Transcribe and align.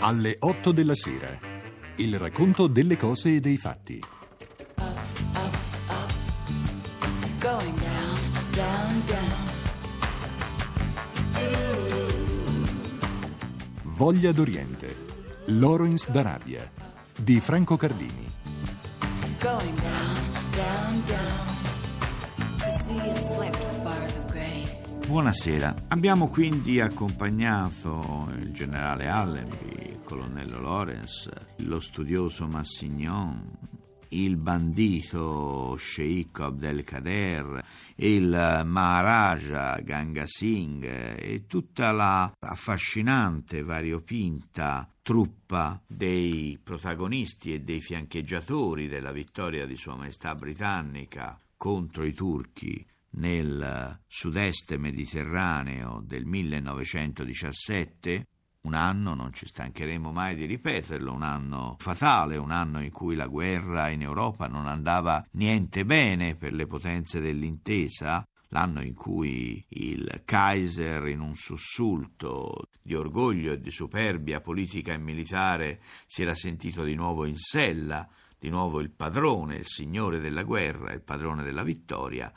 Alle 0.00 0.36
8 0.38 0.72
della 0.72 0.94
sera. 0.94 1.38
Il 1.96 2.18
racconto 2.18 2.66
delle 2.66 2.96
cose 2.96 3.36
e 3.36 3.40
dei 3.40 3.58
fatti. 3.58 4.00
going 7.40 7.78
down, 7.80 8.18
down, 8.52 9.02
down. 9.06 9.48
Voglia 13.82 14.32
d'Oriente. 14.32 15.08
Lawrence 15.46 16.10
d'Arabia. 16.10 16.70
Di 17.14 17.40
Franco 17.40 17.76
Cardini. 17.76 18.26
Going 19.40 19.74
down, 19.80 20.16
down, 20.52 21.02
down. 21.06 21.56
The 22.58 22.70
sea 22.82 23.10
is 23.10 23.26
flecked 23.26 23.58
with 23.58 23.82
bars. 23.82 24.09
Buonasera, 25.10 25.86
abbiamo 25.88 26.28
quindi 26.28 26.78
accompagnato 26.78 28.28
il 28.38 28.52
generale 28.52 29.08
Allenby, 29.08 29.90
il 29.90 30.00
colonnello 30.04 30.60
Lawrence, 30.60 31.28
lo 31.56 31.80
studioso 31.80 32.46
Massignon, 32.46 33.50
il 34.10 34.36
bandito 34.36 35.74
Sheikh 35.76 36.38
Abdelkader, 36.38 37.60
il 37.96 38.62
Maharaja 38.64 39.80
Ganga 39.80 40.26
Singh 40.26 40.84
e 40.84 41.42
tutta 41.48 41.90
la 41.90 42.32
affascinante, 42.38 43.64
variopinta 43.64 44.88
truppa 45.02 45.82
dei 45.88 46.56
protagonisti 46.62 47.52
e 47.52 47.62
dei 47.62 47.80
fiancheggiatori 47.80 48.86
della 48.86 49.10
vittoria 49.10 49.66
di 49.66 49.76
Sua 49.76 49.96
Maestà 49.96 50.36
Britannica 50.36 51.36
contro 51.56 52.04
i 52.04 52.14
turchi 52.14 52.86
nel 53.12 54.00
sud-est 54.06 54.76
mediterraneo 54.76 56.00
del 56.04 56.24
1917, 56.24 58.26
un 58.62 58.74
anno, 58.74 59.14
non 59.14 59.32
ci 59.32 59.46
stancheremo 59.46 60.12
mai 60.12 60.36
di 60.36 60.44
ripeterlo, 60.44 61.12
un 61.12 61.22
anno 61.22 61.76
fatale, 61.78 62.36
un 62.36 62.50
anno 62.50 62.82
in 62.82 62.90
cui 62.90 63.14
la 63.14 63.26
guerra 63.26 63.88
in 63.88 64.02
Europa 64.02 64.46
non 64.46 64.66
andava 64.66 65.24
niente 65.32 65.86
bene 65.86 66.36
per 66.36 66.52
le 66.52 66.66
potenze 66.66 67.20
dell'intesa, 67.20 68.22
l'anno 68.48 68.82
in 68.82 68.94
cui 68.94 69.64
il 69.68 70.22
Kaiser, 70.24 71.06
in 71.06 71.20
un 71.20 71.36
sussulto 71.36 72.64
di 72.82 72.94
orgoglio 72.94 73.52
e 73.52 73.60
di 73.60 73.70
superbia 73.70 74.40
politica 74.40 74.92
e 74.92 74.98
militare, 74.98 75.80
si 76.06 76.22
era 76.22 76.34
sentito 76.34 76.84
di 76.84 76.94
nuovo 76.94 77.24
in 77.24 77.36
sella, 77.36 78.06
di 78.38 78.50
nuovo 78.50 78.80
il 78.80 78.90
padrone, 78.90 79.56
il 79.56 79.66
signore 79.66 80.18
della 80.18 80.42
guerra, 80.42 80.92
il 80.92 81.02
padrone 81.02 81.42
della 81.42 81.62
vittoria, 81.62 82.30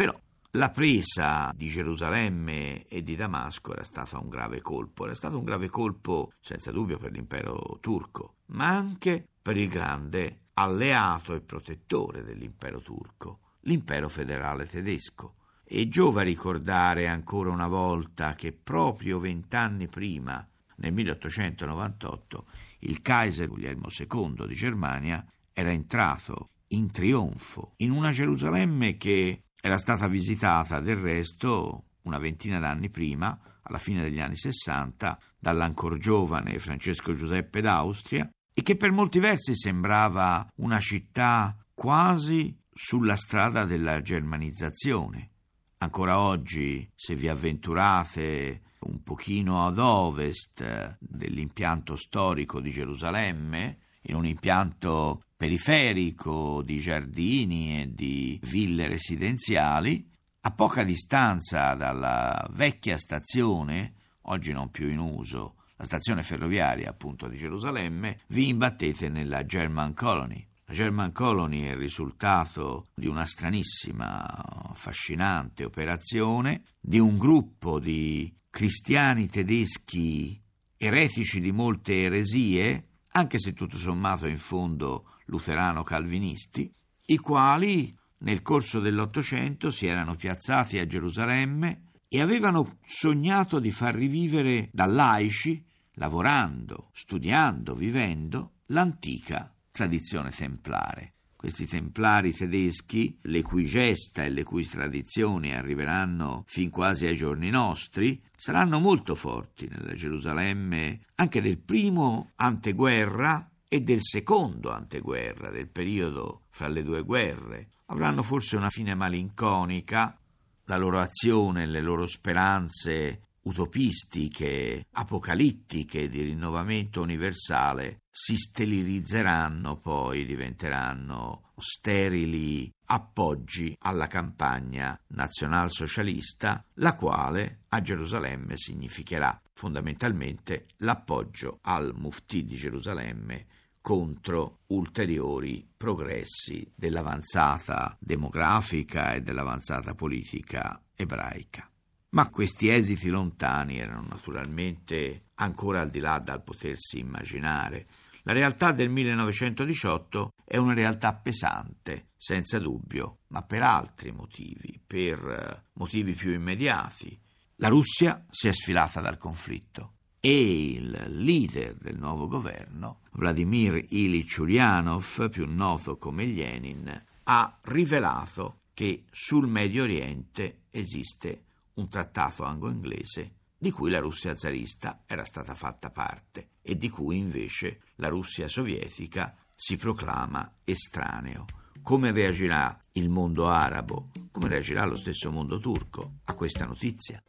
però 0.00 0.18
la 0.52 0.70
presa 0.70 1.52
di 1.54 1.68
Gerusalemme 1.68 2.86
e 2.88 3.02
di 3.02 3.16
Damasco 3.16 3.74
era 3.74 3.84
stata 3.84 4.16
un 4.16 4.30
grave 4.30 4.62
colpo, 4.62 5.04
era 5.04 5.14
stato 5.14 5.36
un 5.36 5.44
grave 5.44 5.68
colpo 5.68 6.32
senza 6.40 6.70
dubbio 6.72 6.96
per 6.96 7.12
l'impero 7.12 7.76
turco, 7.82 8.36
ma 8.46 8.68
anche 8.68 9.28
per 9.42 9.58
il 9.58 9.68
grande 9.68 10.44
alleato 10.54 11.34
e 11.34 11.42
protettore 11.42 12.24
dell'impero 12.24 12.80
turco, 12.80 13.56
l'impero 13.64 14.08
federale 14.08 14.66
tedesco. 14.66 15.34
E 15.64 15.86
giova 15.88 16.22
ricordare 16.22 17.06
ancora 17.06 17.50
una 17.50 17.68
volta 17.68 18.34
che 18.36 18.54
proprio 18.54 19.18
vent'anni 19.18 19.86
prima, 19.86 20.48
nel 20.76 20.94
1898, 20.94 22.46
il 22.78 23.02
Kaiser 23.02 23.48
Guglielmo 23.48 23.88
II 23.90 24.46
di 24.46 24.54
Germania 24.54 25.22
era 25.52 25.70
entrato 25.70 26.48
in 26.68 26.90
trionfo 26.90 27.74
in 27.76 27.90
una 27.90 28.10
Gerusalemme 28.10 28.96
che 28.96 29.42
era 29.60 29.78
stata 29.78 30.06
visitata 30.08 30.80
del 30.80 30.96
resto 30.96 31.84
una 32.02 32.18
ventina 32.18 32.58
d'anni 32.58 32.88
prima, 32.88 33.38
alla 33.62 33.78
fine 33.78 34.02
degli 34.02 34.20
anni 34.20 34.36
Sessanta, 34.36 35.18
dall'ancor 35.38 35.98
giovane 35.98 36.58
Francesco 36.58 37.14
Giuseppe 37.14 37.60
d'Austria 37.60 38.28
e 38.52 38.62
che 38.62 38.76
per 38.76 38.90
molti 38.90 39.18
versi 39.18 39.54
sembrava 39.54 40.48
una 40.56 40.78
città 40.78 41.56
quasi 41.74 42.56
sulla 42.72 43.16
strada 43.16 43.64
della 43.64 44.00
germanizzazione. 44.00 45.30
Ancora 45.78 46.18
oggi, 46.18 46.90
se 46.94 47.14
vi 47.14 47.28
avventurate 47.28 48.62
un 48.80 49.02
pochino 49.02 49.66
ad 49.66 49.78
ovest 49.78 50.96
dell'impianto 50.98 51.96
storico 51.96 52.60
di 52.60 52.70
Gerusalemme, 52.70 53.78
in 54.02 54.14
un 54.14 54.26
impianto 54.26 55.22
periferico 55.40 56.60
di 56.60 56.76
giardini 56.76 57.80
e 57.80 57.94
di 57.94 58.38
ville 58.42 58.86
residenziali, 58.86 60.06
a 60.42 60.50
poca 60.50 60.84
distanza 60.84 61.72
dalla 61.72 62.46
vecchia 62.50 62.98
stazione, 62.98 63.94
oggi 64.24 64.52
non 64.52 64.70
più 64.70 64.88
in 64.88 64.98
uso, 64.98 65.54
la 65.76 65.84
stazione 65.84 66.22
ferroviaria 66.22 66.90
appunto 66.90 67.26
di 67.26 67.38
Gerusalemme, 67.38 68.18
vi 68.26 68.48
imbattete 68.48 69.08
nella 69.08 69.46
German 69.46 69.94
Colony. 69.94 70.46
La 70.66 70.74
German 70.74 71.10
Colony 71.12 71.62
è 71.62 71.70
il 71.70 71.78
risultato 71.78 72.88
di 72.94 73.06
una 73.06 73.24
stranissima, 73.24 74.20
affascinante 74.68 75.64
operazione 75.64 76.64
di 76.78 76.98
un 76.98 77.16
gruppo 77.16 77.80
di 77.80 78.30
cristiani 78.50 79.26
tedeschi 79.26 80.38
eretici 80.76 81.40
di 81.40 81.50
molte 81.50 82.02
eresie, 82.02 82.88
anche 83.12 83.38
se 83.38 83.54
tutto 83.54 83.78
sommato 83.78 84.26
in 84.26 84.36
fondo 84.36 85.06
luterano-calvinisti, 85.30 86.72
i 87.06 87.16
quali 87.16 87.96
nel 88.18 88.42
corso 88.42 88.80
dell'Ottocento 88.80 89.70
si 89.70 89.86
erano 89.86 90.14
piazzati 90.14 90.78
a 90.78 90.86
Gerusalemme 90.86 91.84
e 92.08 92.20
avevano 92.20 92.78
sognato 92.86 93.58
di 93.60 93.70
far 93.70 93.94
rivivere 93.94 94.68
da 94.72 94.84
laici, 94.86 95.64
lavorando, 95.94 96.90
studiando, 96.92 97.74
vivendo, 97.74 98.54
l'antica 98.66 99.54
tradizione 99.70 100.30
templare. 100.30 101.14
Questi 101.36 101.66
templari 101.66 102.34
tedeschi, 102.34 103.18
le 103.22 103.40
cui 103.40 103.64
gesta 103.64 104.24
e 104.24 104.28
le 104.28 104.42
cui 104.42 104.66
tradizioni 104.66 105.54
arriveranno 105.54 106.44
fin 106.46 106.68
quasi 106.68 107.06
ai 107.06 107.16
giorni 107.16 107.48
nostri, 107.48 108.22
saranno 108.36 108.78
molto 108.78 109.14
forti 109.14 109.66
nella 109.66 109.94
Gerusalemme 109.94 111.00
anche 111.14 111.40
del 111.40 111.58
primo 111.58 112.32
anteguerra 112.36 113.50
e 113.72 113.82
del 113.82 114.02
secondo 114.02 114.72
anteguerra, 114.72 115.48
del 115.48 115.68
periodo 115.68 116.46
fra 116.50 116.66
le 116.66 116.82
due 116.82 117.02
guerre. 117.02 117.68
Avranno 117.86 118.24
forse 118.24 118.56
una 118.56 118.68
fine 118.68 118.96
malinconica, 118.96 120.18
la 120.64 120.76
loro 120.76 120.98
azione, 120.98 121.66
le 121.66 121.80
loro 121.80 122.08
speranze 122.08 123.28
utopistiche, 123.42 124.86
apocalittiche 124.90 126.08
di 126.08 126.22
rinnovamento 126.22 127.00
universale 127.00 128.00
si 128.10 128.36
stelilizzeranno 128.36 129.78
poi, 129.78 130.26
diventeranno 130.26 131.52
sterili 131.56 132.70
appoggi 132.86 133.76
alla 133.82 134.08
campagna 134.08 134.98
nazionalsocialista, 135.08 136.64
la 136.74 136.96
quale 136.96 137.60
a 137.68 137.80
Gerusalemme 137.80 138.56
significherà 138.56 139.40
fondamentalmente 139.52 140.66
l'appoggio 140.78 141.60
al 141.62 141.94
Mufti 141.94 142.44
di 142.44 142.56
Gerusalemme 142.56 143.46
contro 143.80 144.60
ulteriori 144.68 145.66
progressi 145.76 146.70
dell'avanzata 146.74 147.96
demografica 147.98 149.14
e 149.14 149.22
dell'avanzata 149.22 149.94
politica 149.94 150.82
ebraica. 150.94 151.68
Ma 152.10 152.28
questi 152.28 152.68
esiti 152.68 153.08
lontani 153.08 153.78
erano 153.78 154.06
naturalmente 154.08 155.26
ancora 155.34 155.80
al 155.80 155.90
di 155.90 156.00
là 156.00 156.18
dal 156.18 156.42
potersi 156.42 156.98
immaginare. 156.98 157.86
La 158.24 158.32
realtà 158.32 158.72
del 158.72 158.90
1918 158.90 160.32
è 160.44 160.56
una 160.56 160.74
realtà 160.74 161.14
pesante, 161.14 162.08
senza 162.16 162.58
dubbio, 162.58 163.20
ma 163.28 163.42
per 163.42 163.62
altri 163.62 164.12
motivi, 164.12 164.78
per 164.84 165.18
eh, 165.24 165.64
motivi 165.74 166.12
più 166.14 166.32
immediati. 166.32 167.18
La 167.56 167.68
Russia 167.68 168.24
si 168.28 168.48
è 168.48 168.52
sfilata 168.52 169.00
dal 169.00 169.16
conflitto 169.16 169.94
e 170.20 170.72
il 170.72 171.06
leader 171.08 171.74
del 171.76 171.96
nuovo 171.96 172.28
governo, 172.28 173.00
Vladimir 173.12 173.86
Ilyich 173.88 174.36
Ulyanov, 174.38 175.30
più 175.30 175.46
noto 175.46 175.96
come 175.96 176.26
Lenin, 176.26 177.04
ha 177.24 177.58
rivelato 177.62 178.60
che 178.74 179.04
sul 179.10 179.48
Medio 179.48 179.84
Oriente 179.84 180.64
esiste 180.70 181.44
un 181.74 181.88
trattato 181.88 182.44
anglo-inglese 182.44 183.36
di 183.56 183.70
cui 183.70 183.90
la 183.90 183.98
Russia 183.98 184.36
zarista 184.36 185.02
era 185.06 185.24
stata 185.24 185.54
fatta 185.54 185.90
parte 185.90 186.50
e 186.62 186.76
di 186.76 186.88
cui 186.88 187.16
invece 187.16 187.80
la 187.96 188.08
Russia 188.08 188.48
sovietica 188.48 189.36
si 189.54 189.76
proclama 189.76 190.56
estraneo. 190.64 191.44
Come 191.82 192.12
reagirà 192.12 192.78
il 192.92 193.08
mondo 193.08 193.48
arabo, 193.48 194.10
come 194.30 194.48
reagirà 194.48 194.84
lo 194.84 194.96
stesso 194.96 195.30
mondo 195.30 195.58
turco 195.58 196.20
a 196.24 196.34
questa 196.34 196.66
notizia? 196.66 197.22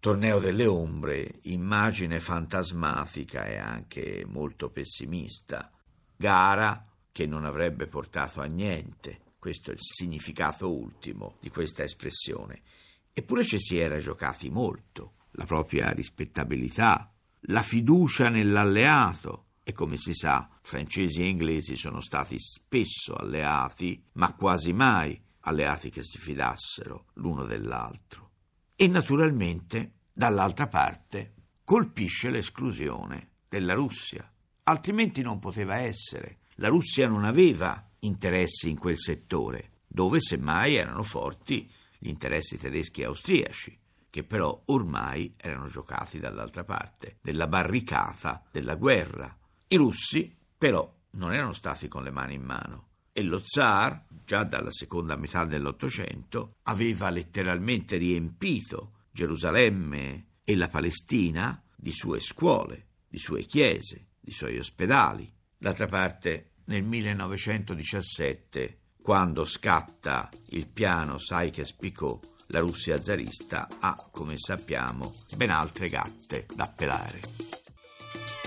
Torneo 0.00 0.40
delle 0.40 0.66
ombre, 0.66 1.38
immagine 1.42 2.18
fantasmatica 2.18 3.46
e 3.46 3.56
anche 3.58 4.24
molto 4.26 4.70
pessimista, 4.70 5.70
gara 6.16 6.84
che 7.12 7.26
non 7.26 7.44
avrebbe 7.44 7.86
portato 7.86 8.40
a 8.40 8.46
niente, 8.46 9.20
questo 9.38 9.70
è 9.70 9.74
il 9.74 9.80
significato 9.80 10.72
ultimo 10.72 11.36
di 11.40 11.50
questa 11.50 11.84
espressione. 11.84 12.62
Eppure 13.12 13.44
ci 13.44 13.60
si 13.60 13.78
era 13.78 13.98
giocati 13.98 14.50
molto, 14.50 15.14
la 15.32 15.44
propria 15.44 15.90
rispettabilità, 15.90 17.12
la 17.46 17.62
fiducia 17.62 18.28
nell'alleato, 18.28 19.46
e 19.62 19.72
come 19.72 19.96
si 19.98 20.14
sa, 20.14 20.48
francesi 20.62 21.20
e 21.20 21.28
inglesi 21.28 21.76
sono 21.76 22.00
stati 22.00 22.38
spesso 22.38 23.14
alleati, 23.14 24.02
ma 24.14 24.34
quasi 24.34 24.72
mai 24.72 25.20
alleati 25.42 25.90
che 25.90 26.02
si 26.02 26.18
fidassero 26.18 27.06
l'uno 27.14 27.44
dell'altro. 27.44 28.30
E 28.76 28.86
naturalmente, 28.86 29.92
dall'altra 30.12 30.66
parte, 30.66 31.34
colpisce 31.64 32.30
l'esclusione 32.30 33.30
della 33.48 33.74
Russia. 33.74 34.30
Altrimenti 34.64 35.22
non 35.22 35.38
poteva 35.38 35.76
essere. 35.76 36.38
La 36.56 36.68
Russia 36.68 37.08
non 37.08 37.24
aveva 37.24 37.90
interessi 38.00 38.68
in 38.68 38.78
quel 38.78 38.98
settore, 38.98 39.80
dove 39.86 40.20
semmai 40.20 40.74
erano 40.74 41.02
forti 41.02 41.70
gli 41.98 42.08
interessi 42.08 42.58
tedeschi 42.58 43.02
e 43.02 43.04
austriaci, 43.04 43.78
che 44.10 44.24
però 44.24 44.62
ormai 44.66 45.34
erano 45.36 45.68
giocati 45.68 46.18
dall'altra 46.18 46.64
parte, 46.64 47.18
nella 47.22 47.46
barricata 47.46 48.42
della 48.50 48.74
guerra. 48.74 49.36
I 49.68 49.76
russi, 49.76 50.36
però, 50.58 50.92
non 51.12 51.32
erano 51.32 51.52
stati 51.52 51.88
con 51.88 52.02
le 52.02 52.10
mani 52.10 52.34
in 52.34 52.42
mano 52.42 52.90
e 53.12 53.22
lo 53.22 53.42
zar, 53.44 54.06
già 54.24 54.42
dalla 54.44 54.72
seconda 54.72 55.16
metà 55.16 55.44
dell'Ottocento, 55.44 56.56
aveva 56.62 57.10
letteralmente 57.10 57.96
riempito 57.96 58.92
Gerusalemme 59.12 60.26
e 60.44 60.56
la 60.56 60.68
Palestina 60.68 61.62
di 61.76 61.92
sue 61.92 62.20
scuole, 62.20 62.86
di 63.08 63.18
sue 63.18 63.42
chiese, 63.42 64.08
di 64.18 64.32
suoi 64.32 64.58
ospedali. 64.58 65.30
D'altra 65.58 65.86
parte, 65.86 66.52
nel 66.64 66.82
1917, 66.82 68.78
quando 69.02 69.44
scatta 69.44 70.30
il 70.50 70.66
piano 70.68 71.18
Sykes-Picot, 71.18 72.30
la 72.46 72.60
Russia 72.60 73.00
zarista 73.00 73.66
ha, 73.80 74.08
come 74.10 74.38
sappiamo, 74.38 75.14
ben 75.36 75.50
altre 75.50 75.88
gatte 75.88 76.46
da 76.54 76.72
pelare. 76.74 77.20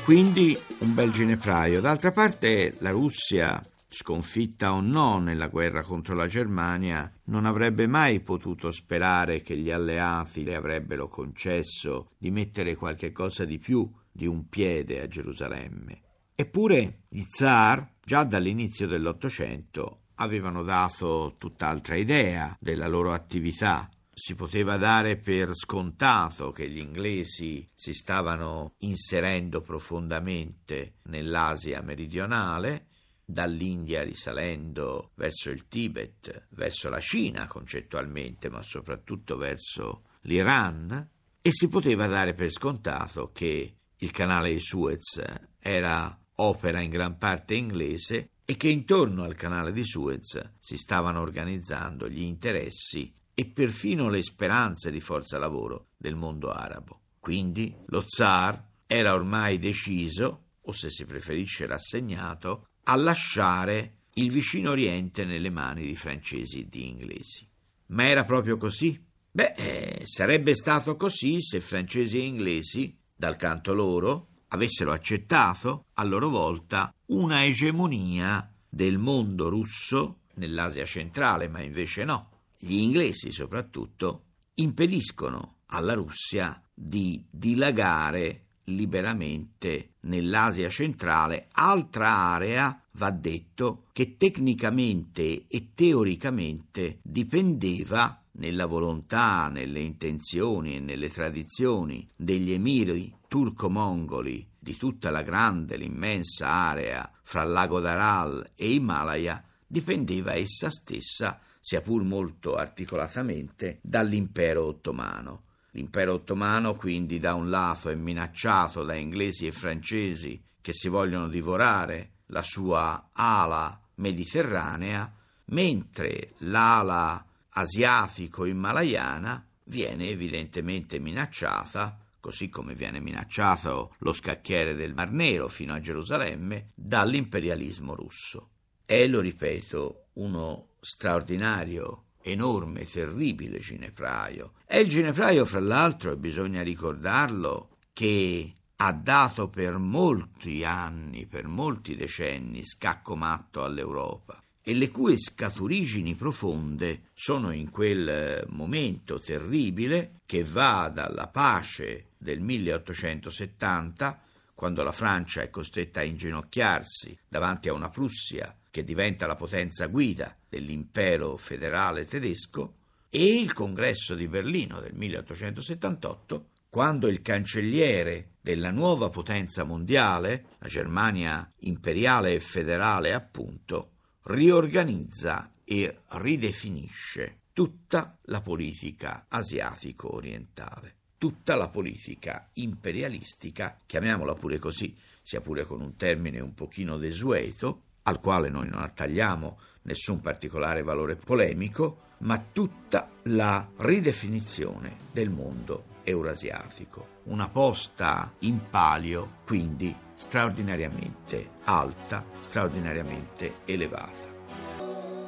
Quindi 0.04 0.58
un 0.80 0.94
bel 0.94 1.12
ginepraio. 1.12 1.82
D'altra 1.82 2.12
parte 2.12 2.76
la 2.80 2.92
Russia 2.92 3.64
sconfitta 3.96 4.74
o 4.74 4.82
no 4.82 5.20
nella 5.20 5.48
guerra 5.48 5.82
contro 5.82 6.16
la 6.16 6.28
Germania, 6.28 7.10
non 7.28 7.46
avrebbe 7.46 7.88
mai 7.88 8.20
potuto 8.20 8.70
sperare 8.70 9.42
che 9.42 9.56
gli 9.56 9.72
alleati 9.72 10.44
le 10.44 10.54
avrebbero 10.54 11.08
concesso 11.08 12.12
di 12.18 12.30
mettere 12.30 12.76
qualche 12.76 13.14
cosa 13.14 13.46
di 13.46 13.58
più 13.58 13.90
di 14.12 14.28
un 14.28 14.50
piede 14.50 15.00
a 15.00 15.08
Gerusalemme. 15.08 16.02
Eppure 16.36 17.04
gli 17.08 17.24
zar, 17.26 17.90
già 18.04 18.26
dall'inizio 18.26 18.86
dell'Ottocento, 18.86 20.02
avevano 20.16 20.64
dato 20.64 21.36
tutt'altra 21.38 21.96
idea 21.96 22.54
della 22.60 22.88
loro 22.88 23.14
attività. 23.14 23.90
Si 24.14 24.36
poteva 24.36 24.76
dare 24.76 25.16
per 25.16 25.52
scontato 25.54 26.52
che 26.52 26.70
gli 26.70 26.80
inglesi 26.80 27.66
si 27.74 27.94
stavano 27.94 28.74
inserendo 28.80 29.62
profondamente 29.62 30.96
nell'Asia 31.04 31.82
meridionale 31.82 32.88
dall'India 33.26 34.04
risalendo 34.04 35.12
verso 35.16 35.50
il 35.50 35.68
Tibet, 35.68 36.48
verso 36.50 36.90
la 36.90 37.00
Cina 37.00 37.48
concettualmente, 37.48 38.50
ma 38.50 38.62
soprattutto 38.62 39.36
verso 39.36 40.04
l'Iran, 40.22 41.10
e 41.42 41.52
si 41.52 41.68
poteva 41.68 42.08
dare 42.08 42.34
per 42.34 42.52
scontato 42.52 43.32
che 43.32 43.76
il 43.96 44.12
canale 44.12 44.54
di 44.54 44.60
Suez 44.60 45.22
era 45.60 46.18
opera 46.36 46.80
in 46.82 46.90
gran 46.90 47.18
parte 47.18 47.56
inglese 47.56 48.32
e 48.46 48.58
che 48.58 48.70
intorno 48.70 49.24
al 49.24 49.36
canale 49.36 49.72
di 49.72 49.84
Suez 49.84 50.54
si 50.60 50.78
stavano 50.78 51.22
organizzando 51.22 52.08
gli 52.08 52.22
interessi 52.22 53.14
e 53.34 53.46
perfino 53.48 54.10
le 54.10 54.24
speranze 54.24 54.92
di 54.92 55.02
forza 55.02 55.38
lavoro 55.38 55.90
del 55.98 56.16
mondo 56.16 56.52
arabo. 56.52 57.02
Quindi 57.20 57.76
lo 57.88 58.04
zar 58.06 58.64
era 58.86 59.14
ormai 59.14 59.58
deciso, 59.58 60.44
o 60.62 60.72
se 60.72 60.90
si 60.90 61.06
preferisce 61.06 61.66
rassegnato, 61.66 62.68
a 62.88 62.96
lasciare 62.96 63.94
il 64.14 64.32
vicino 64.32 64.72
Oriente 64.72 65.26
nelle 65.26 65.50
mani 65.50 65.86
di 65.86 65.96
francesi 65.96 66.62
e 66.62 66.68
di 66.70 66.88
inglesi. 66.88 67.48
Ma 67.88 68.08
era 68.08 68.24
proprio 68.24 68.58
così? 68.58 69.02
Beh, 69.32 69.54
eh, 69.58 70.02
sarebbe 70.06 70.56
stato 70.56 70.96
così 70.96 71.42
se 71.42 71.60
francesi 71.60 72.18
e 72.18 72.24
inglesi, 72.24 72.98
dal 73.14 73.36
canto 73.36 73.74
loro, 73.74 74.28
avessero 74.50 74.92
accettato 74.92 75.86
a 75.94 76.04
loro 76.04 76.30
volta 76.30 76.94
una 77.08 77.44
egemonia 77.44 78.50
del 78.70 78.98
mondo 78.98 79.50
russo 79.50 80.22
nell'Asia 80.36 80.86
centrale, 80.86 81.48
ma 81.48 81.62
invece 81.62 82.04
no. 82.06 82.30
Gli 82.58 82.76
inglesi 82.76 83.32
soprattutto 83.32 84.24
impediscono 84.56 85.58
alla 85.68 85.94
Russia 85.94 86.62
di 86.74 87.24
dilagare 87.30 88.45
liberamente 88.66 89.94
nell'Asia 90.02 90.70
centrale, 90.70 91.48
altra 91.52 92.10
area, 92.10 92.82
va 92.92 93.12
detto, 93.12 93.86
che 93.92 94.18
tecnicamente 94.18 95.46
e 95.48 95.72
teoricamente 95.74 97.00
dipendeva 97.02 98.22
nella 98.38 98.66
volontà, 98.66 99.48
nelle 99.50 99.80
intenzioni 99.80 100.76
e 100.76 100.80
nelle 100.80 101.10
tradizioni 101.10 102.08
degli 102.16 102.52
emiri 102.52 103.14
turco-mongoli 103.28 104.48
di 104.58 104.76
tutta 104.78 105.10
la 105.10 105.22
grande, 105.22 105.78
l'immensa 105.78 106.48
area 106.48 107.10
fra 107.24 107.44
il 107.44 107.52
lago 107.52 107.80
d'Aral 107.80 108.52
e 108.56 108.74
Himalaya, 108.74 109.44
dipendeva 109.66 110.36
essa 110.36 110.70
stessa 110.70 111.40
sia 111.60 111.82
pur 111.82 112.04
molto 112.04 112.56
articolatamente, 112.56 113.80
dall'impero 113.82 114.66
ottomano. 114.66 115.45
L'impero 115.76 116.14
ottomano 116.14 116.74
quindi 116.76 117.20
da 117.20 117.34
un 117.34 117.50
lato 117.50 117.90
è 117.90 117.96
minacciato 117.96 118.86
da 118.86 118.96
inglesi 118.96 119.46
e 119.46 119.52
francesi 119.52 120.42
che 120.62 120.72
si 120.72 120.88
vogliono 120.88 121.28
divorare 121.28 122.12
la 122.28 122.44
sua 122.44 123.10
ala 123.12 123.78
mediterranea, 123.96 125.14
mentre 125.48 126.32
l'ala 126.40 127.26
asiatico-himalayana 127.50 129.46
viene 129.66 130.08
evidentemente 130.08 130.98
minacciata, 130.98 132.00
così 132.22 132.48
come 132.48 132.74
viene 132.74 133.02
minacciato 133.02 133.96
lo 133.98 134.14
scacchiere 134.14 134.76
del 134.76 134.94
Mar 134.94 135.12
Nero 135.12 135.50
fino 135.50 135.74
a 135.74 135.82
Gerusalemme, 135.82 136.70
dall'imperialismo 136.74 137.94
russo. 137.94 138.52
È, 138.86 139.06
lo 139.08 139.20
ripeto, 139.20 140.06
uno 140.14 140.70
straordinario 140.80 142.05
enorme, 142.26 142.86
terribile 142.86 143.60
ginepraio. 143.60 144.54
È 144.66 144.78
il 144.78 144.90
ginepraio, 144.90 145.46
fra 145.46 145.60
l'altro, 145.60 146.12
e 146.12 146.18
bisogna 146.18 146.64
ricordarlo, 146.64 147.78
che 147.94 148.56
ha 148.78 148.92
dato 148.92 149.48
per 149.48 149.78
molti 149.78 150.64
anni, 150.64 151.28
per 151.28 151.48
molti 151.48 151.96
decenni, 151.96 152.66
scacco 152.66 153.16
matto 153.16 153.64
all'Europa 153.64 154.40
e 154.68 154.74
le 154.74 154.90
cui 154.90 155.20
scaturigini 155.20 156.16
profonde 156.16 157.10
sono 157.14 157.52
in 157.52 157.70
quel 157.70 158.46
momento 158.50 159.20
terribile 159.20 160.22
che 160.26 160.44
va 160.44 160.90
dalla 160.92 161.28
pace 161.28 162.08
del 162.18 162.40
1870, 162.40 164.24
quando 164.56 164.82
la 164.82 164.92
Francia 164.92 165.44
è 165.44 165.52
costretta 165.52 166.00
a 166.00 166.04
inginocchiarsi 166.04 167.16
davanti 167.28 167.70
a 167.70 167.74
una 167.74 167.90
Prussia 167.92 168.56
che 168.76 168.84
diventa 168.84 169.26
la 169.26 169.38
potenza 169.38 169.86
guida 169.86 170.36
dell'impero 170.50 171.38
federale 171.38 172.04
tedesco, 172.04 172.74
e 173.10 173.40
il 173.40 173.54
congresso 173.54 174.16
di 174.16 174.28
Berlino 174.28 174.82
del 174.82 174.94
1878, 174.94 176.48
quando 176.68 177.08
il 177.08 177.22
cancelliere 177.22 178.32
della 178.42 178.72
nuova 178.72 179.08
potenza 179.08 179.64
mondiale, 179.64 180.48
la 180.58 180.68
Germania 180.68 181.50
imperiale 181.60 182.34
e 182.34 182.42
federale 182.42 183.14
appunto, 183.14 183.92
riorganizza 184.24 185.54
e 185.64 186.00
ridefinisce 186.06 187.44
tutta 187.54 188.18
la 188.24 188.42
politica 188.42 189.28
asiatico-orientale, 189.30 190.96
tutta 191.18 191.56
la 191.56 191.70
politica 191.70 192.50
imperialistica, 192.56 193.80
chiamiamola 193.86 194.34
pure 194.34 194.60
così, 194.60 194.94
sia 195.22 195.40
pure 195.40 195.64
con 195.64 195.80
un 195.80 195.96
termine 195.96 196.42
un 196.42 196.54
pochino 196.54 196.98
desueto, 196.98 197.84
al 198.08 198.20
quale 198.20 198.50
noi 198.50 198.68
non 198.70 198.82
attagliamo 198.82 199.58
nessun 199.84 200.22
particolare 200.22 200.84
valore 200.84 201.16
polemico, 201.16 202.02
ma 202.20 202.44
tutta 202.52 203.10
la 203.24 203.68
ridefinizione 203.78 204.96
del 205.12 205.30
mondo 205.30 205.94
eurasiatico. 206.04 207.22
Una 207.26 207.50
posta 207.50 208.34
in 208.40 208.70
palio, 208.70 209.38
quindi 209.46 209.96
straordinariamente 210.14 211.50
alta, 211.64 212.24
straordinariamente 212.42 213.56
elevata. 213.66 214.35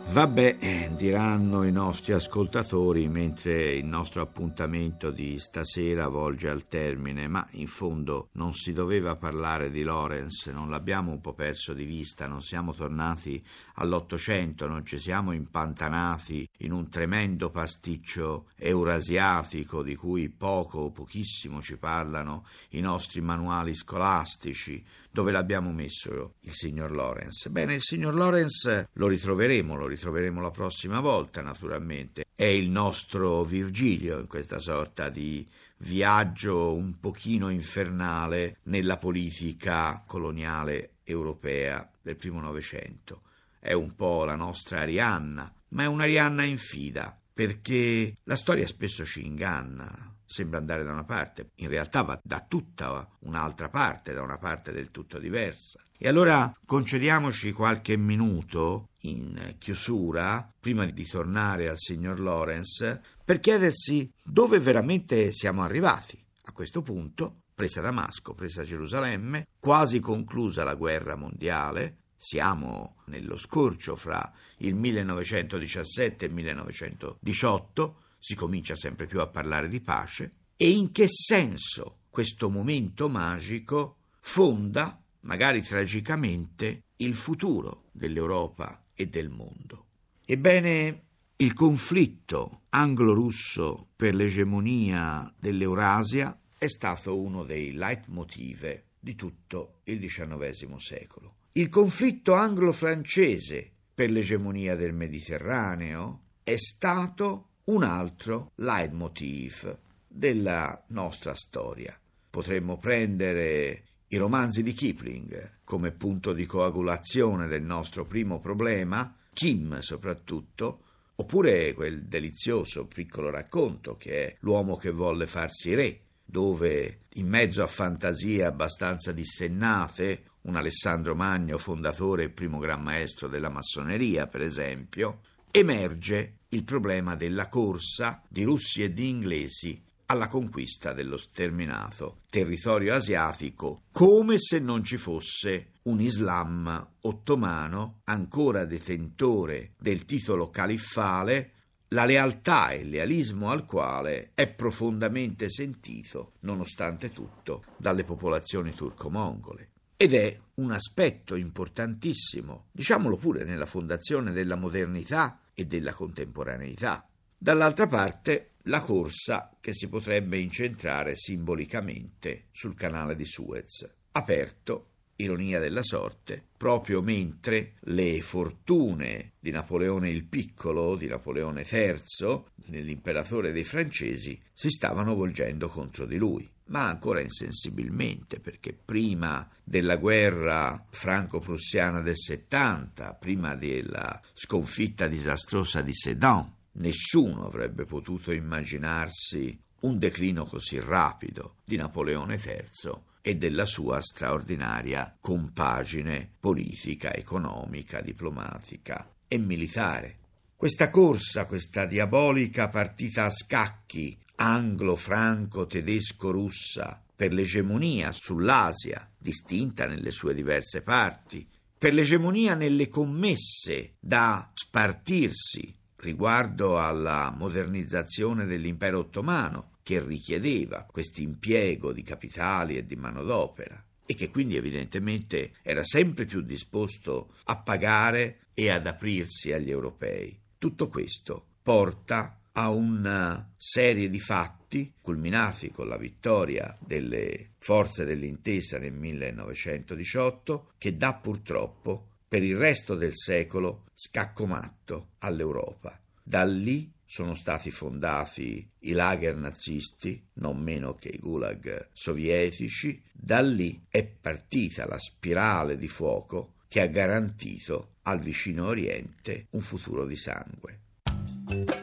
Vabbè, 0.09 0.57
eh, 0.59 0.89
diranno 0.95 1.63
i 1.63 1.71
nostri 1.71 2.13
ascoltatori 2.13 3.07
mentre 3.07 3.75
il 3.75 3.85
nostro 3.85 4.21
appuntamento 4.21 5.11
di 5.11 5.37
stasera 5.37 6.07
volge 6.07 6.49
al 6.49 6.65
termine, 6.67 7.27
ma 7.27 7.45
in 7.51 7.67
fondo 7.67 8.29
non 8.31 8.53
si 8.53 8.73
doveva 8.73 9.15
parlare 9.15 9.69
di 9.69 9.83
Lorenz, 9.83 10.47
non 10.47 10.69
l'abbiamo 10.69 11.11
un 11.11 11.19
po' 11.19 11.33
perso 11.33 11.73
di 11.73 11.83
vista, 11.83 12.25
non 12.25 12.41
siamo 12.41 12.73
tornati 12.73 13.43
all'Ottocento, 13.79 14.67
non 14.67 14.85
ci 14.85 14.99
siamo 14.99 15.31
impantanati 15.31 16.47
in 16.59 16.71
un 16.71 16.89
tremendo 16.89 17.49
pasticcio 17.49 18.47
eurasiatico 18.55 19.83
di 19.83 19.95
cui 19.95 20.29
poco 20.29 20.79
o 20.79 20.91
pochissimo 20.91 21.61
ci 21.61 21.77
parlano 21.77 22.45
i 22.69 22.79
nostri 22.79 23.21
manuali 23.21 23.73
scolastici, 23.73 24.83
dove 25.11 25.31
l'abbiamo 25.31 25.71
messo 25.71 26.35
il 26.41 26.53
signor 26.53 26.91
Lorenz? 26.91 27.47
Bene, 27.49 27.75
il 27.75 27.83
signor 27.83 28.15
Lorenz 28.15 28.87
lo 28.93 29.07
ritroveremo, 29.07 29.75
lo 29.75 29.87
ritroveremo 29.87 30.41
la 30.41 30.51
prossima 30.51 30.99
volta, 30.99 31.41
naturalmente. 31.41 32.25
È 32.35 32.45
il 32.45 32.69
nostro 32.69 33.43
Virgilio 33.43 34.19
in 34.19 34.27
questa 34.27 34.59
sorta 34.59 35.09
di 35.09 35.47
viaggio 35.77 36.73
un 36.73 36.99
pochino 36.99 37.49
infernale 37.49 38.57
nella 38.63 38.97
politica 38.97 40.03
coloniale 40.05 40.91
europea 41.03 41.87
del 42.01 42.15
primo 42.15 42.39
Novecento. 42.39 43.21
È 43.67 43.73
un 43.73 43.95
po' 43.95 44.23
la 44.23 44.35
nostra 44.37 44.79
Arianna, 44.79 45.53
ma 45.71 45.83
è 45.83 45.87
un'Arianna 45.87 46.45
infida, 46.45 47.19
perché 47.33 48.15
la 48.23 48.37
storia 48.37 48.65
spesso 48.65 49.03
ci 49.03 49.25
inganna 49.25 50.15
sembra 50.25 50.57
andare 50.57 50.85
da 50.85 50.93
una 50.93 51.03
parte, 51.03 51.49
in 51.55 51.67
realtà 51.67 52.01
va 52.03 52.17
da 52.23 52.45
tutta 52.47 53.05
un'altra 53.23 53.67
parte, 53.67 54.13
da 54.13 54.21
una 54.21 54.37
parte 54.37 54.71
del 54.71 54.89
tutto 54.89 55.19
diversa. 55.19 55.83
E 55.97 56.07
allora 56.07 56.49
concediamoci 56.65 57.51
qualche 57.51 57.97
minuto 57.97 58.91
in 59.01 59.55
chiusura, 59.57 60.49
prima 60.57 60.85
di 60.85 61.05
tornare 61.05 61.67
al 61.67 61.77
signor 61.77 62.21
Lorenz, 62.21 62.97
per 63.25 63.41
chiedersi 63.41 64.09
dove 64.23 64.59
veramente 64.61 65.33
siamo 65.33 65.61
arrivati. 65.61 66.17
A 66.43 66.53
questo 66.53 66.81
punto, 66.81 67.41
presa 67.53 67.81
Damasco, 67.81 68.33
presa 68.33 68.63
Gerusalemme, 68.63 69.47
quasi 69.59 69.99
conclusa 69.99 70.63
la 70.63 70.75
guerra 70.75 71.17
mondiale, 71.17 71.97
siamo 72.17 72.95
nello 73.05 73.37
scorcio 73.37 73.95
fra 73.95 74.31
il 74.57 74.75
1917 74.75 76.25
e 76.25 76.27
il 76.27 76.33
1918, 76.33 78.01
si 78.17 78.35
comincia 78.35 78.75
sempre 78.75 79.05
più 79.05 79.21
a 79.21 79.27
parlare 79.27 79.69
di 79.69 79.79
pace, 79.79 80.31
e 80.57 80.69
in 80.69 80.91
che 80.91 81.07
senso 81.07 81.99
questo 82.09 82.49
momento 82.49 83.07
magico 83.07 83.97
fonda, 84.19 84.99
magari 85.21 85.61
tragicamente, 85.61 86.81
il 86.97 87.15
futuro 87.15 87.83
dell'Europa 87.91 88.83
e 88.93 89.07
del 89.07 89.29
mondo. 89.29 89.85
Ebbene, 90.25 91.03
il 91.37 91.53
conflitto 91.53 92.61
anglo-russo 92.69 93.89
per 93.95 94.15
l'egemonia 94.15 95.31
dell'Eurasia 95.39 96.37
è 96.57 96.67
stato 96.67 97.15
uno 97.15 97.43
dei 97.43 97.73
leitmotiv 97.73 98.81
di 98.99 99.13
tutto 99.13 99.81
il 99.83 99.99
XIX 99.99 100.75
secolo. 100.77 101.36
Il 101.57 101.69
conflitto 101.69 102.35
anglo-francese 102.35 103.67
per 103.91 104.11
l'egemonia 104.11 104.75
del 104.75 104.93
Mediterraneo 104.93 106.25
è 106.43 106.55
stato 106.55 107.47
un 107.63 107.81
altro 107.81 108.51
leitmotiv 108.57 109.75
della 110.07 110.83
nostra 110.89 111.33
storia. 111.33 111.99
Potremmo 112.29 112.77
prendere 112.77 113.85
i 114.09 114.17
romanzi 114.17 114.61
di 114.61 114.73
Kipling 114.73 115.61
come 115.63 115.93
punto 115.93 116.31
di 116.31 116.45
coagulazione 116.45 117.47
del 117.47 117.63
nostro 117.63 118.05
primo 118.05 118.39
problema, 118.39 119.17
Kim 119.33 119.79
soprattutto, 119.79 120.83
oppure 121.15 121.73
quel 121.73 122.03
delizioso 122.03 122.85
piccolo 122.85 123.31
racconto 123.31 123.97
che 123.97 124.25
è 124.25 124.35
L'uomo 124.41 124.75
che 124.75 124.91
volle 124.91 125.25
farsi 125.25 125.73
re, 125.73 126.01
dove 126.23 127.05
in 127.13 127.27
mezzo 127.27 127.63
a 127.63 127.67
fantasie 127.67 128.45
abbastanza 128.45 129.11
dissennate, 129.11 130.23
un 130.47 130.55
Alessandro 130.55 131.13
Magno, 131.13 131.57
fondatore 131.57 132.23
e 132.23 132.29
primo 132.29 132.57
gran 132.57 132.81
maestro 132.81 133.27
della 133.27 133.49
massoneria, 133.49 134.27
per 134.27 134.41
esempio, 134.41 135.21
emerge 135.51 136.39
il 136.49 136.63
problema 136.63 137.15
della 137.15 137.49
corsa 137.49 138.21
di 138.27 138.43
russi 138.43 138.81
e 138.81 138.93
di 138.93 139.09
inglesi 139.09 139.81
alla 140.07 140.29
conquista 140.29 140.93
dello 140.93 141.17
sterminato 141.17 142.21
territorio 142.29 142.95
asiatico, 142.95 143.83
come 143.91 144.39
se 144.39 144.59
non 144.59 144.83
ci 144.83 144.95
fosse 144.95 145.71
un 145.83 145.99
Islam 145.99 146.91
ottomano 147.01 148.01
ancora 148.05 148.63
detentore 148.63 149.73
del 149.77 150.05
titolo 150.05 150.49
califfale, 150.49 151.51
la 151.89 152.05
lealtà 152.05 152.69
e 152.69 152.79
il 152.79 152.89
lealismo 152.89 153.49
al 153.49 153.65
quale 153.65 154.31
è 154.33 154.47
profondamente 154.49 155.49
sentito, 155.49 156.33
nonostante 156.41 157.11
tutto, 157.11 157.63
dalle 157.77 158.03
popolazioni 158.05 158.73
turco-mongole. 158.73 159.71
Ed 159.99 160.13
è 160.13 160.39
un 160.55 160.71
aspetto 160.71 161.33
importantissimo, 161.33 162.65
diciamolo 162.71 163.17
pure, 163.17 163.43
nella 163.45 163.65
fondazione 163.65 164.31
della 164.31 164.55
modernità 164.55 165.41
e 165.55 165.65
della 165.65 165.95
contemporaneità. 165.95 167.09
Dall'altra 167.35 167.87
parte 167.87 168.51
la 168.65 168.81
corsa 168.81 169.57
che 169.59 169.73
si 169.73 169.89
potrebbe 169.89 170.37
incentrare 170.37 171.15
simbolicamente 171.15 172.49
sul 172.51 172.75
canale 172.75 173.15
di 173.15 173.25
Suez, 173.25 173.89
aperto 174.11 174.89
ironia 175.15 175.59
della 175.59 175.81
sorte, 175.81 176.45
proprio 176.55 177.01
mentre 177.01 177.73
le 177.85 178.21
fortune 178.21 179.31
di 179.39 179.49
Napoleone 179.49 180.11
il 180.11 180.25
Piccolo, 180.25 180.95
di 180.95 181.07
Napoleone 181.07 181.65
III, 181.67 182.43
l'imperatore 182.83 183.51
dei 183.51 183.63
francesi, 183.63 184.39
si 184.53 184.69
stavano 184.69 185.15
volgendo 185.15 185.69
contro 185.69 186.05
di 186.05 186.17
lui 186.17 186.47
ma 186.67 186.87
ancora 186.87 187.21
insensibilmente, 187.21 188.39
perché 188.39 188.73
prima 188.73 189.47
della 189.63 189.97
guerra 189.97 190.85
franco-prussiana 190.89 192.01
del 192.01 192.17
70, 192.17 193.13
prima 193.13 193.55
della 193.55 194.19
sconfitta 194.33 195.07
disastrosa 195.07 195.81
di 195.81 195.93
Sedan, 195.93 196.51
nessuno 196.73 197.45
avrebbe 197.45 197.85
potuto 197.85 198.31
immaginarsi 198.31 199.57
un 199.79 199.99
declino 199.99 200.45
così 200.45 200.79
rapido 200.79 201.55
di 201.63 201.75
Napoleone 201.75 202.35
III 202.35 202.91
e 203.21 203.35
della 203.35 203.65
sua 203.65 204.01
straordinaria 204.01 205.15
compagine 205.19 206.29
politica, 206.39 207.13
economica, 207.13 208.01
diplomatica 208.01 209.09
e 209.27 209.37
militare. 209.37 210.17
Questa 210.55 210.89
corsa, 210.89 211.45
questa 211.45 211.85
diabolica 211.85 212.67
partita 212.69 213.25
a 213.25 213.29
scacchi 213.29 214.17
anglo-franco-tedesco-russa 214.37 217.03
per 217.15 217.31
l'egemonia 217.33 218.11
sull'Asia, 218.11 219.07
distinta 219.17 219.85
nelle 219.85 220.11
sue 220.11 220.33
diverse 220.33 220.81
parti, 220.81 221.47
per 221.77 221.93
l'egemonia 221.93 222.55
nelle 222.55 222.89
commesse 222.89 223.93
da 223.99 224.49
spartirsi 224.53 225.75
riguardo 225.97 226.79
alla 226.79 227.33
modernizzazione 227.35 228.45
dell'impero 228.45 228.99
ottomano, 228.99 229.71
che 229.83 230.03
richiedeva 230.03 230.83
questo 230.83 231.21
impiego 231.21 231.93
di 231.93 232.03
capitali 232.03 232.77
e 232.77 232.85
di 232.85 232.95
manodopera 232.95 233.81
e 234.05 234.15
che 234.15 234.29
quindi 234.29 234.55
evidentemente 234.55 235.53
era 235.61 235.83
sempre 235.83 236.25
più 236.25 236.41
disposto 236.41 237.33
a 237.45 237.57
pagare 237.57 238.47
e 238.53 238.69
ad 238.69 238.85
aprirsi 238.85 239.53
agli 239.53 239.69
europei. 239.69 240.37
Tutto 240.57 240.87
questo 240.87 241.45
porta 241.61 242.36
a 242.59 242.69
una 242.69 243.53
serie 243.55 244.09
di 244.09 244.19
fatti 244.19 244.93
culminati 244.99 245.71
con 245.71 245.87
la 245.87 245.97
vittoria 245.97 246.75
delle 246.79 247.51
forze 247.59 248.03
dell'intesa 248.03 248.79
nel 248.79 248.93
1918 248.93 250.71
che 250.79 250.97
dà 250.97 251.13
purtroppo 251.13 252.15
per 252.27 252.43
il 252.43 252.57
resto 252.57 252.95
del 252.95 253.13
secolo 253.13 253.85
scaccomatto 253.93 255.09
all'Europa. 255.19 255.99
Da 256.23 256.43
lì 256.43 256.91
sono 257.05 257.35
stati 257.35 257.69
fondati 257.69 258.67
i 258.79 258.91
lager 258.91 259.35
nazisti, 259.35 260.27
non 260.33 260.57
meno 260.59 260.95
che 260.95 261.09
i 261.09 261.19
gulag 261.19 261.89
sovietici, 261.93 263.01
da 263.13 263.39
lì 263.39 263.85
è 263.87 264.03
partita 264.03 264.87
la 264.87 264.97
spirale 264.97 265.77
di 265.77 265.87
fuoco 265.87 266.55
che 266.67 266.81
ha 266.81 266.87
garantito 266.87 267.97
al 268.01 268.19
vicino 268.19 268.65
Oriente 268.65 269.45
un 269.51 269.61
futuro 269.61 270.05
di 270.05 270.15
sangue. 270.15 271.76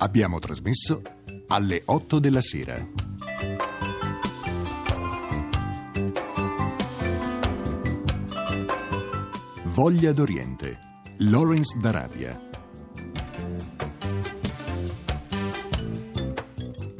Abbiamo 0.00 0.38
trasmesso 0.38 1.02
alle 1.48 1.82
8 1.84 2.18
della 2.20 2.40
sera. 2.40 2.86
Voglia 9.64 10.12
d'Oriente, 10.12 10.78
Lawrence 11.18 11.76
d'Arabia. 11.80 12.40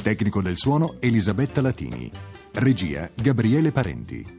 Tecnico 0.02 0.43
del 0.43 0.57
suono 0.57 0.97
Elisabetta 0.99 1.61
Latini. 1.61 2.11
Regia 2.55 3.09
Gabriele 3.14 3.71
Parenti. 3.71 4.38